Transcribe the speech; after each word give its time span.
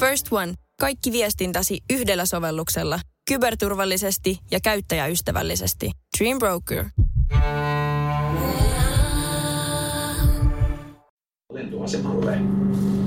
First 0.00 0.26
One. 0.30 0.54
Kaikki 0.80 1.12
viestintäsi 1.12 1.80
yhdellä 1.92 2.26
sovelluksella. 2.26 3.00
Kyberturvallisesti 3.28 4.38
ja 4.50 4.60
käyttäjäystävällisesti. 4.60 5.90
Dream 6.18 6.38
Broker. 6.38 6.84
Lentoasemalle. 11.52 12.38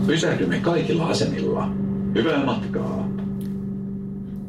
Pysähdymme 0.05 0.59
kaikilla 0.59 1.07
asemilla. 1.07 1.69
Hyvää 2.15 2.45
matkaa. 2.45 3.07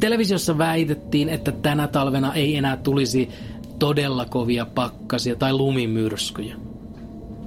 Televisiossa 0.00 0.58
väitettiin, 0.58 1.28
että 1.28 1.52
tänä 1.52 1.88
talvena 1.88 2.34
ei 2.34 2.56
enää 2.56 2.76
tulisi 2.76 3.28
todella 3.78 4.24
kovia 4.24 4.66
pakkasia 4.66 5.36
tai 5.36 5.52
lumimyrskyjä. 5.52 6.56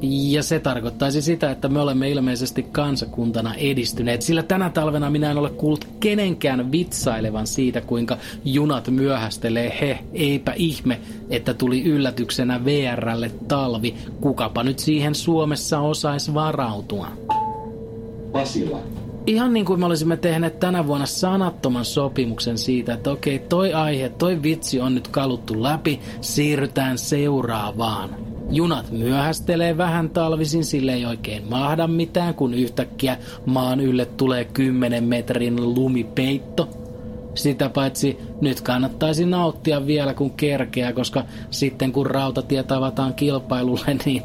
Ja 0.02 0.44
se 0.44 0.60
tarkoittaisi 0.60 1.22
sitä, 1.22 1.52
että 1.52 1.70
me 1.70 1.80
olemme 1.80 2.10
ilmeisesti 2.10 2.64
kansakuntana 2.64 3.56
edistyneet, 3.56 4.22
sillä 4.22 4.44
tänä 4.44 4.70
talvena 4.70 5.10
minä 5.10 5.32
en 5.32 5.38
ole 5.38 5.50
kuullut 5.50 5.88
kenenkään 6.00 6.72
vitsailevan 6.72 7.48
siitä, 7.48 7.82
kuinka 7.82 8.18
junat 8.46 8.88
myöhästelee 8.90 9.78
he. 9.82 10.00
Eipä 10.14 10.54
ihme, 10.56 11.00
että 11.30 11.54
tuli 11.54 11.84
yllätyksenä 11.84 12.66
VRlle 12.66 13.32
talvi. 13.48 13.96
Kukapa 14.22 14.64
nyt 14.64 14.80
siihen 14.80 15.16
Suomessa 15.16 15.80
osaisi 15.80 16.34
varautua. 16.34 17.08
Pasila. 18.32 18.80
Ihan 19.28 19.54
niin 19.54 19.66
kuin 19.66 19.80
me 19.80 19.86
olisimme 19.86 20.18
tehneet 20.18 20.60
tänä 20.60 20.88
vuonna 20.88 21.06
sanattoman 21.06 21.86
sopimuksen 21.86 22.58
siitä, 22.58 22.94
että 22.94 23.12
okei, 23.12 23.40
toi 23.40 23.74
aihe, 23.74 24.10
toi 24.10 24.44
vitsi 24.44 24.80
on 24.80 24.96
nyt 24.96 25.08
kaluttu 25.08 25.64
läpi, 25.64 26.00
siirrytään 26.22 26.98
seuraavaan. 26.98 28.35
Junat 28.50 28.92
myöhästelee 28.92 29.78
vähän 29.78 30.10
talvisin, 30.10 30.66
sille 30.66 30.94
ei 30.94 31.06
oikein 31.06 31.44
mahda 31.50 31.88
mitään, 31.88 32.34
kun 32.34 32.54
yhtäkkiä 32.54 33.18
maan 33.46 33.80
ylle 33.80 34.06
tulee 34.06 34.46
10 34.46 35.04
metrin 35.04 35.74
lumipeitto. 35.76 36.70
Sitä 37.36 37.70
paitsi 37.70 38.18
nyt 38.42 38.62
kannattaisi 38.62 39.26
nauttia 39.26 39.88
vielä 39.88 40.14
kun 40.14 40.32
kerkeä, 40.32 40.94
koska 40.94 41.24
sitten 41.50 41.92
kun 41.92 42.06
rautatiet 42.06 42.72
avataan 42.72 43.14
kilpailulle, 43.14 43.98
niin 44.06 44.24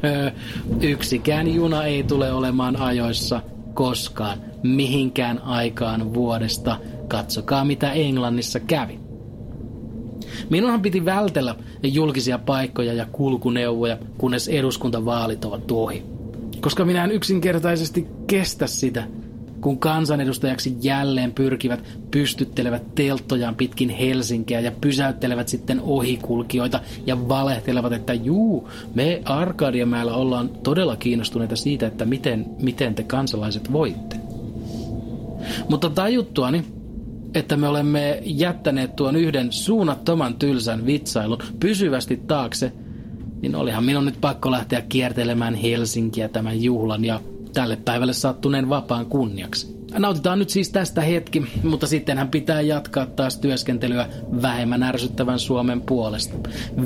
yksikään 0.92 1.54
juna 1.54 1.84
ei 1.84 2.02
tule 2.02 2.32
olemaan 2.32 2.76
ajoissa 2.76 3.40
koskaan 3.74 4.38
mihinkään 4.62 5.42
aikaan 5.42 6.14
vuodesta. 6.14 6.76
Katsokaa 7.08 7.64
mitä 7.64 7.92
Englannissa 7.92 8.60
kävi. 8.60 9.11
Minunhan 10.50 10.82
piti 10.82 11.04
vältellä 11.04 11.54
julkisia 11.82 12.38
paikkoja 12.38 12.92
ja 12.92 13.06
kulkuneuvoja, 13.12 13.98
kunnes 14.18 14.48
eduskuntavaalit 14.48 15.44
ovat 15.44 15.70
ohi. 15.70 16.02
Koska 16.60 16.84
minä 16.84 17.04
en 17.04 17.10
yksinkertaisesti 17.10 18.06
kestä 18.26 18.66
sitä, 18.66 19.04
kun 19.60 19.78
kansanedustajaksi 19.78 20.76
jälleen 20.80 21.32
pyrkivät, 21.32 21.84
pystyttelevät 22.10 22.94
telttojaan 22.94 23.54
pitkin 23.54 23.88
Helsinkiä 23.88 24.60
ja 24.60 24.72
pysäyttelevät 24.80 25.48
sitten 25.48 25.80
ohikulkijoita 25.80 26.80
ja 27.06 27.28
valehtelevat, 27.28 27.92
että 27.92 28.14
juu, 28.14 28.68
me 28.94 29.22
Arkadiamäellä 29.24 30.14
ollaan 30.14 30.48
todella 30.48 30.96
kiinnostuneita 30.96 31.56
siitä, 31.56 31.86
että 31.86 32.04
miten, 32.04 32.46
miten 32.60 32.94
te 32.94 33.02
kansalaiset 33.02 33.72
voitte. 33.72 34.16
Mutta 35.68 35.90
tajuttuani, 35.90 36.64
että 37.34 37.56
me 37.56 37.68
olemme 37.68 38.22
jättäneet 38.24 38.96
tuon 38.96 39.16
yhden 39.16 39.52
suunnattoman 39.52 40.34
tylsän 40.34 40.86
vitsailun 40.86 41.38
pysyvästi 41.60 42.16
taakse, 42.16 42.72
niin 43.42 43.54
olihan 43.54 43.84
minun 43.84 44.04
nyt 44.04 44.20
pakko 44.20 44.50
lähteä 44.50 44.80
kiertelemään 44.80 45.54
Helsinkiä 45.54 46.28
tämän 46.28 46.62
juhlan 46.62 47.04
ja 47.04 47.20
tälle 47.52 47.76
päivälle 47.76 48.12
sattuneen 48.12 48.68
vapaan 48.68 49.06
kunniaksi. 49.06 49.82
Nautitaan 49.98 50.38
nyt 50.38 50.50
siis 50.50 50.70
tästä 50.70 51.00
hetki, 51.00 51.42
mutta 51.62 51.86
sittenhän 51.86 52.28
pitää 52.28 52.60
jatkaa 52.60 53.06
taas 53.06 53.38
työskentelyä 53.38 54.08
vähemmän 54.42 54.82
ärsyttävän 54.82 55.38
Suomen 55.38 55.80
puolesta. 55.80 56.34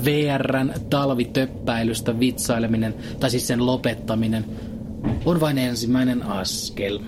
VRn 0.05 0.73
talvitöppäilystä 0.91 2.21
vitsaileminen, 2.21 2.95
tai 3.21 3.31
siis 3.31 3.47
sen 3.47 3.67
lopettaminen, 3.67 4.45
on 5.25 5.41
vain 5.41 5.59
ensimmäinen 5.59 6.23
askel. 6.23 6.99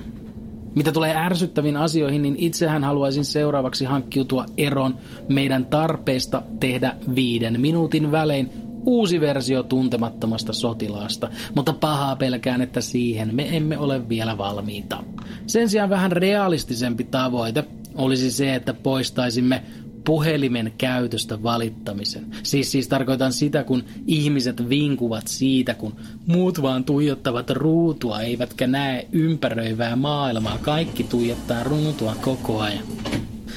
Mitä 0.78 0.92
tulee 0.92 1.16
ärsyttäviin 1.16 1.76
asioihin, 1.76 2.22
niin 2.22 2.36
itsehän 2.38 2.84
haluaisin 2.84 3.24
seuraavaksi 3.24 3.84
hankkiutua 3.84 4.46
eroon 4.56 4.98
meidän 5.28 5.66
tarpeista 5.66 6.42
tehdä 6.60 6.96
viiden 7.14 7.60
minuutin 7.60 8.12
välein 8.12 8.50
uusi 8.86 9.20
versio 9.20 9.62
tuntemattomasta 9.62 10.52
sotilaasta, 10.52 11.30
mutta 11.54 11.72
pahaa 11.72 12.16
pelkään, 12.16 12.60
että 12.60 12.80
siihen 12.80 13.34
me 13.34 13.56
emme 13.56 13.78
ole 13.78 14.08
vielä 14.08 14.38
valmiita. 14.38 15.04
Sen 15.46 15.68
sijaan 15.68 15.90
vähän 15.90 16.12
realistisempi 16.12 17.04
tavoite 17.04 17.64
olisi 17.94 18.30
se, 18.30 18.54
että 18.54 18.74
poistaisimme 18.74 19.62
puhelimen 20.08 20.72
käytöstä 20.78 21.42
valittamisen. 21.42 22.26
Siis, 22.42 22.72
siis 22.72 22.88
tarkoitan 22.88 23.32
sitä, 23.32 23.64
kun 23.64 23.84
ihmiset 24.06 24.68
vinkuvat 24.68 25.26
siitä, 25.26 25.74
kun 25.74 25.96
muut 26.26 26.62
vaan 26.62 26.84
tuijottavat 26.84 27.50
ruutua, 27.50 28.20
eivätkä 28.20 28.66
näe 28.66 29.08
ympäröivää 29.12 29.96
maailmaa. 29.96 30.58
Kaikki 30.58 31.04
tuijottaa 31.04 31.64
ruutua 31.64 32.16
koko 32.20 32.60
ajan. 32.60 32.84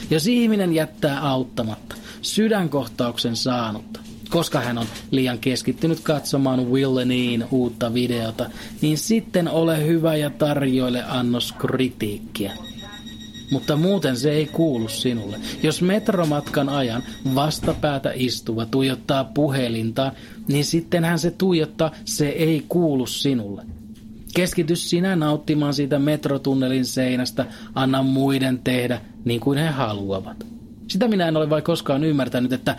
Jos 0.10 0.28
ihminen 0.28 0.74
jättää 0.74 1.30
auttamatta 1.30 1.96
sydänkohtauksen 2.22 3.36
saanutta, 3.36 4.00
koska 4.30 4.60
hän 4.62 4.78
on 4.78 4.88
liian 5.12 5.40
keskittynyt 5.40 6.00
katsomaan 6.00 6.68
Willeniin 6.68 7.46
uutta 7.52 7.94
videota, 7.94 8.50
niin 8.82 8.98
sitten 8.98 9.48
ole 9.48 9.86
hyvä 9.86 10.16
ja 10.16 10.30
tarjoile 10.30 11.04
annos 11.04 11.52
kritiikkiä. 11.52 12.54
Mutta 13.52 13.76
muuten 13.76 14.18
se 14.18 14.32
ei 14.32 14.46
kuulu 14.46 14.88
sinulle. 14.88 15.40
Jos 15.64 15.82
metromatkan 15.82 16.70
ajan 16.70 17.04
vastapäätä 17.36 18.12
istuva 18.16 18.66
tuijottaa 18.66 19.24
puhelinta, 19.24 20.12
niin 20.48 20.66
sittenhän 20.66 21.20
se 21.20 21.32
tuijottaa, 21.32 21.92
se 22.06 22.28
ei 22.30 22.66
kuulu 22.70 23.06
sinulle. 23.06 23.66
Keskity 24.36 24.76
sinä 24.76 25.16
nauttimaan 25.16 25.74
siitä 25.74 26.00
metrotunnelin 26.00 26.86
seinästä, 26.86 27.46
anna 27.76 28.04
muiden 28.04 28.60
tehdä 28.64 29.02
niin 29.26 29.40
kuin 29.40 29.58
he 29.58 29.68
haluavat. 29.68 30.46
Sitä 30.88 31.08
minä 31.08 31.28
en 31.28 31.38
ole 31.38 31.50
vai 31.50 31.62
koskaan 31.62 32.04
ymmärtänyt, 32.04 32.54
että 32.54 32.76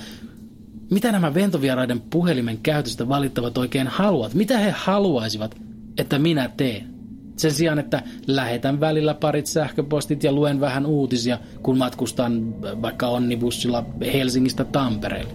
mitä 0.90 1.12
nämä 1.12 1.34
ventovieraiden 1.34 2.00
puhelimen 2.00 2.58
käytöstä 2.58 3.08
valittavat 3.08 3.58
oikein 3.58 3.86
haluat? 3.86 4.34
Mitä 4.34 4.58
he 4.58 4.70
haluaisivat, 4.70 5.56
että 5.98 6.18
minä 6.18 6.50
teen? 6.56 6.91
Sen 7.36 7.50
sijaan, 7.50 7.78
että 7.78 8.02
lähetän 8.26 8.80
välillä 8.80 9.14
parit 9.14 9.46
sähköpostit 9.46 10.24
ja 10.24 10.32
luen 10.32 10.60
vähän 10.60 10.86
uutisia, 10.86 11.38
kun 11.62 11.78
matkustan 11.78 12.54
vaikka 12.82 13.08
onnibussilla 13.08 13.84
Helsingistä 14.12 14.64
Tampereelle. 14.64 15.32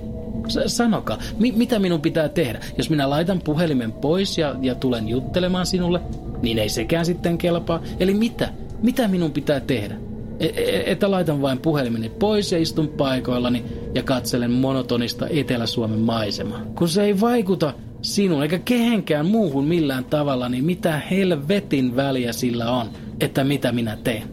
Sanokaa, 0.67 1.17
mi- 1.39 1.51
mitä 1.51 1.79
minun 1.79 2.01
pitää 2.01 2.29
tehdä? 2.29 2.59
Jos 2.77 2.89
minä 2.89 3.09
laitan 3.09 3.41
puhelimen 3.43 3.91
pois 3.91 4.37
ja, 4.37 4.55
ja 4.61 4.75
tulen 4.75 5.09
juttelemaan 5.09 5.65
sinulle, 5.65 6.01
niin 6.41 6.59
ei 6.59 6.69
sekään 6.69 7.05
sitten 7.05 7.37
kelpaa. 7.37 7.81
Eli 7.99 8.13
mitä? 8.13 8.49
Mitä 8.81 9.07
minun 9.07 9.31
pitää 9.31 9.59
tehdä? 9.59 9.95
E, 10.39 10.45
e, 10.45 10.83
että 10.91 11.11
laitan 11.11 11.41
vain 11.41 11.59
puhelimeni 11.59 12.09
pois 12.09 12.51
ja 12.51 12.57
istun 12.57 12.87
paikoillani 12.87 13.63
ja 13.95 14.03
katselen 14.03 14.51
monotonista 14.51 15.27
Etelä-Suomen 15.27 15.99
maisemaa. 15.99 16.61
Kun 16.75 16.89
se 16.89 17.03
ei 17.03 17.19
vaikuta 17.19 17.73
sinun 18.01 18.43
eikä 18.43 18.59
kehenkään 18.59 19.25
muuhun 19.25 19.65
millään 19.65 20.05
tavalla, 20.05 20.49
niin 20.49 20.65
mitä 20.65 21.01
helvetin 21.11 21.95
väliä 21.95 22.33
sillä 22.33 22.71
on, 22.71 22.89
että 23.19 23.43
mitä 23.43 23.71
minä 23.71 23.97
teen. 24.03 24.23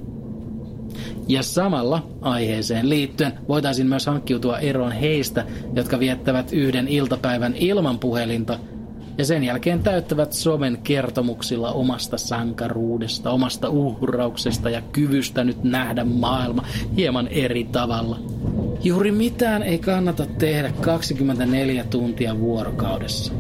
Ja 1.29 1.43
samalla 1.43 2.07
aiheeseen 2.21 2.89
liittyen 2.89 3.33
voitaisiin 3.49 3.89
myös 3.89 4.07
hankkiutua 4.07 4.59
eroon 4.59 4.93
heistä, 4.93 5.47
jotka 5.75 5.99
viettävät 5.99 6.53
yhden 6.53 6.89
iltapäivän 6.89 7.55
ilman 7.57 7.99
puhelinta– 7.99 8.59
ja 9.19 9.25
sen 9.25 9.45
jälkeen 9.45 9.83
täyttävät 9.83 10.33
somen 10.33 10.79
kertomuksilla 10.83 11.73
omasta 11.73 12.19
sankaruudesta, 12.19 13.31
omasta 13.31 13.69
uhrauksesta 13.69 14.71
ja 14.71 14.83
kyvystä 14.93 15.45
nyt 15.45 15.65
nähdä 15.65 16.05
maailma 16.05 16.65
hieman 16.97 17.29
eri 17.29 17.65
tavalla. 17.65 18.19
Juuri 18.83 19.13
mitään 19.13 19.63
ei 19.63 19.79
kannata 19.79 20.27
tehdä 20.27 20.73
24 20.81 21.85
tuntia 21.85 22.39
vuorokaudessa. 22.39 23.33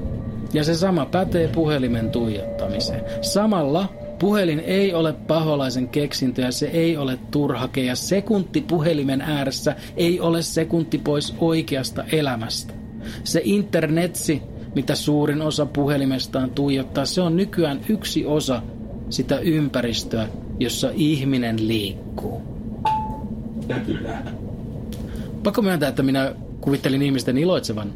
Ja 0.55 0.65
se 0.65 0.75
sama 0.75 1.07
pätee 1.07 1.49
puhelimen 1.49 2.11
tuijottamiseen. 2.11 3.03
Samalla 3.21 3.89
Puhelin 4.19 4.61
ei 4.61 4.95
ole 4.95 5.13
paholaisen 5.13 5.89
keksintö 5.89 6.43
ja 6.43 6.53
se 6.53 6.67
ei 6.67 6.97
ole 6.97 7.19
turhake 7.31 7.85
ja 7.85 7.97
sekunti 7.97 8.61
puhelimen 8.61 9.21
ääressä 9.21 9.77
ei 9.97 10.21
ole 10.21 10.43
sekunti 10.43 10.99
pois 10.99 11.35
oikeasta 11.41 12.05
elämästä. 12.13 12.75
Se 13.25 13.41
internetsi 13.45 14.43
mitä 14.75 14.95
suurin 14.95 15.43
osa 15.43 15.67
puhelimestaan 15.67 16.51
tuijottaa, 16.51 17.05
se 17.05 17.21
on 17.21 17.37
nykyään 17.37 17.81
yksi 17.89 18.27
osa 18.27 18.63
sitä 19.11 19.39
ympäristöä, 19.39 20.29
jossa 20.61 20.91
ihminen 20.95 21.69
liikkuu. 21.69 22.43
Kyllä. 23.87 24.23
Pakko 25.43 25.63
myöntää, 25.63 25.89
että 25.89 26.03
minä 26.03 26.35
kuvittelin 26.61 27.03
ihmisten 27.03 27.39
iloitsevan 27.39 27.93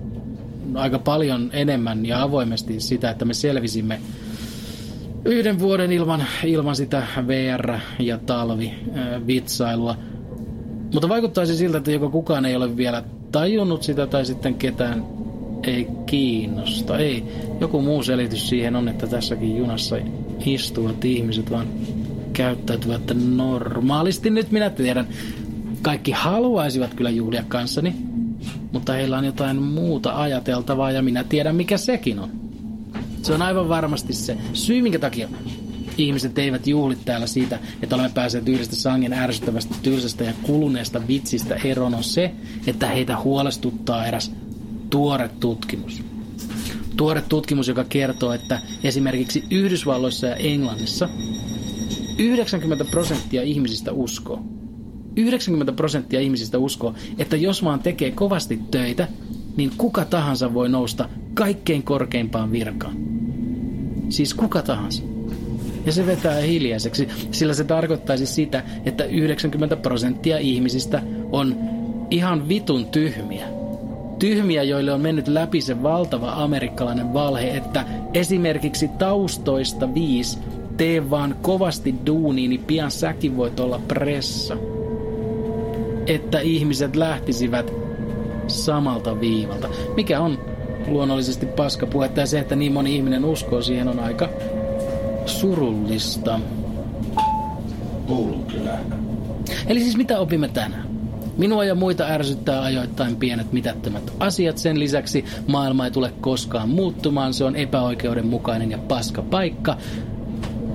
aika 0.75 0.99
paljon 0.99 1.51
enemmän 1.53 2.07
ja 2.07 2.23
avoimesti 2.23 2.81
sitä, 2.81 3.11
että 3.11 3.25
me 3.25 3.35
selvisimme 3.35 4.01
yhden 5.25 5.59
vuoden 5.59 5.93
ilman, 5.93 6.25
ilman 6.45 6.77
sitä 6.77 7.07
VR- 7.27 7.81
ja 7.99 8.19
talvi-vitsailua. 8.19 9.97
Mutta 10.93 11.09
vaikuttaisi 11.09 11.57
siltä, 11.57 11.79
että 11.79 11.91
joko 11.91 12.11
kukaan 12.11 12.45
ei 12.45 12.57
ole 12.57 12.77
vielä 12.77 13.05
tajunnut 13.33 13.83
sitä 13.83 14.07
tai 14.07 14.27
sitten 14.27 14.55
ketään 14.55 15.05
ei 15.63 15.89
kiinnosta. 16.07 16.99
Ei. 16.99 17.25
Joku 17.61 17.83
muu 17.83 18.03
selitys 18.03 18.49
siihen 18.49 18.77
on, 18.77 18.89
että 18.89 19.07
tässäkin 19.07 19.57
junassa 19.57 19.97
istuvat 20.47 21.05
ihmiset 21.05 21.51
vaan 21.51 21.67
käyttäytyvät 22.33 23.03
normaalisti. 23.37 24.31
Nyt 24.31 24.51
minä 24.51 24.71
tiedän. 24.71 25.09
Kaikki 25.83 26.13
haluaisivat 26.13 26.95
kyllä 26.95 27.11
juhlia 27.11 27.45
kanssani, 27.49 27.95
mutta 28.73 28.93
heillä 28.93 29.19
on 29.19 29.25
jotain 29.25 29.63
muuta 29.63 30.23
ajateltavaa 30.23 30.91
ja 30.91 31.03
minä 31.03 31.25
tiedän 31.25 31.57
mikä 31.57 31.77
sekin 31.77 32.19
on. 32.19 32.31
Se 33.23 33.35
on 33.35 33.43
aivan 33.43 33.69
varmasti 33.69 34.13
se 34.13 34.37
syy, 34.53 34.83
minkä 34.83 34.99
takia 34.99 35.29
ihmiset 35.99 36.39
eivät 36.39 36.67
juhli 36.67 36.97
täällä 37.05 37.27
siitä, 37.27 37.59
että 37.83 37.95
olemme 37.95 38.13
päässeet 38.15 38.49
yhdestä 38.49 38.77
sangen 38.77 39.13
ärsyttävästä, 39.13 39.75
tylsästä 39.83 40.25
ja 40.25 40.33
kuluneesta 40.43 41.09
vitsistä 41.09 41.55
eroon 41.65 41.95
on 41.95 42.05
se, 42.05 42.33
että 42.67 42.87
heitä 42.87 43.17
huolestuttaa 43.17 44.07
eräs 44.07 44.33
tuore 44.91 45.31
tutkimus. 45.41 46.03
Tuore 46.97 47.23
tutkimus, 47.29 47.69
joka 47.69 47.85
kertoo, 47.85 48.33
että 48.33 48.61
esimerkiksi 48.85 49.45
Yhdysvalloissa 49.51 50.27
ja 50.27 50.37
Englannissa 50.37 51.09
90 52.19 52.85
prosenttia 52.85 53.43
ihmisistä 53.43 53.93
uskoo, 53.93 54.45
90 55.19 55.73
prosenttia 55.73 56.21
ihmisistä 56.21 56.59
uskoo, 56.59 56.95
että 57.19 57.37
jos 57.37 57.65
vaan 57.65 57.81
tekee 57.81 58.11
kovasti 58.11 58.61
töitä, 58.71 59.09
niin 59.57 59.71
kuka 59.79 60.05
tahansa 60.05 60.55
voi 60.55 60.69
nousta 60.69 61.09
kaikkein 61.35 61.83
korkeimpaan 61.83 62.53
virkaan. 62.53 62.97
Siis 64.09 64.35
kuka 64.35 64.63
tahansa. 64.63 65.03
Ja 65.87 65.93
se 65.93 66.07
vetää 66.07 66.41
hiljaiseksi, 66.41 67.09
sillä 67.31 67.55
se 67.55 67.65
tarkoittaisi 67.65 68.27
sitä, 68.27 68.63
että 68.85 69.05
90 69.05 69.77
prosenttia 69.77 70.39
ihmisistä 70.39 71.03
on 71.33 71.57
ihan 72.11 72.49
vitun 72.49 72.87
tyhmiä. 72.87 73.49
Tyhmiä, 74.19 74.63
joille 74.63 74.93
on 74.93 75.01
mennyt 75.01 75.29
läpi 75.29 75.61
se 75.61 75.83
valtava 75.83 76.33
amerikkalainen 76.33 77.13
valhe, 77.13 77.57
että 77.57 77.85
esimerkiksi 78.15 78.89
taustoista 78.89 79.95
viisi 79.95 80.39
tee 80.77 81.11
vaan 81.11 81.37
kovasti 81.43 81.95
duuni, 82.07 82.49
niin 82.49 82.65
pian 82.65 82.91
säkin 82.91 83.37
voit 83.37 83.61
olla 83.61 83.81
pressa. 83.89 84.57
Että 86.09 86.41
ihmiset 86.41 86.97
lähtisivät 86.97 87.73
samalta 88.47 89.21
viivalta, 89.21 89.69
mikä 89.97 90.21
on 90.21 90.39
luonnollisesti 90.87 91.47
paskapuhetta 91.47 92.21
ja 92.21 92.27
se, 92.27 92.39
että 92.39 92.57
niin 92.57 92.73
moni 92.73 92.97
ihminen 92.97 93.25
uskoo 93.25 93.63
siihen 93.63 93.89
on 93.89 93.99
aika 93.99 94.29
surullista. 95.27 96.41
Kuulun 98.07 98.45
kyllä. 98.47 98.79
Eli 99.67 99.81
siis 99.81 99.97
mitä 99.97 100.19
opimme 100.19 100.49
tänään? 100.49 100.89
Minua 101.37 101.65
ja 101.65 101.75
muita 101.75 102.05
ärsyttää 102.05 102.63
ajoittain 102.63 103.17
pienet 103.17 103.53
mitättömät 103.53 104.13
asiat. 104.21 104.59
Sen 104.59 104.79
lisäksi 104.79 105.25
maailma 105.47 105.85
ei 105.85 105.91
tule 105.91 106.13
koskaan 106.21 106.69
muuttumaan. 106.69 107.35
Se 107.35 107.45
on 107.45 107.57
epäoikeudenmukainen 107.57 108.71
ja 108.71 108.79
paska 108.79 109.23
paikka. 109.23 109.77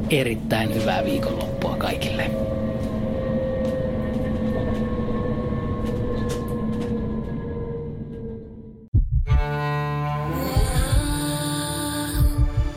Erittäin 0.09 0.75
hyvää 0.75 1.03
viikonloppua 1.05 1.75
kaikille. 1.77 2.52